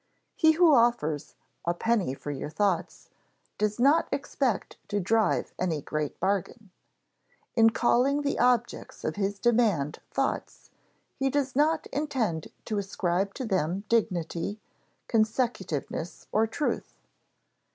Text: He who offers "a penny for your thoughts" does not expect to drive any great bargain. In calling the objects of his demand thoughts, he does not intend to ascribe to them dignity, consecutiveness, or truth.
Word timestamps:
He 0.35 0.53
who 0.53 0.73
offers 0.73 1.35
"a 1.63 1.75
penny 1.75 2.15
for 2.15 2.31
your 2.31 2.49
thoughts" 2.49 3.11
does 3.59 3.79
not 3.79 4.07
expect 4.11 4.77
to 4.87 4.99
drive 4.99 5.53
any 5.59 5.79
great 5.79 6.19
bargain. 6.19 6.71
In 7.53 7.69
calling 7.69 8.23
the 8.23 8.39
objects 8.39 9.03
of 9.03 9.15
his 9.15 9.37
demand 9.37 9.99
thoughts, 10.09 10.71
he 11.13 11.29
does 11.29 11.55
not 11.55 11.85
intend 11.93 12.47
to 12.65 12.79
ascribe 12.79 13.35
to 13.35 13.45
them 13.45 13.83
dignity, 13.89 14.59
consecutiveness, 15.07 16.25
or 16.31 16.47
truth. 16.47 16.97